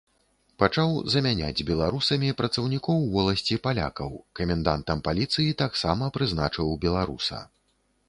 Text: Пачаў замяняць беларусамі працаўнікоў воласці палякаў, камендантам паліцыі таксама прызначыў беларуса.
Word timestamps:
Пачаў 0.61 0.95
замяняць 1.15 1.65
беларусамі 1.67 2.31
працаўнікоў 2.41 3.05
воласці 3.17 3.59
палякаў, 3.69 4.11
камендантам 4.41 5.07
паліцыі 5.11 5.57
таксама 5.65 6.13
прызначыў 6.21 6.77
беларуса. 6.89 7.49